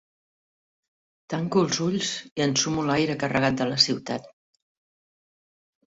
[1.33, 4.31] Tanco els ulls i ensumo l'aire carregat de la ciutat.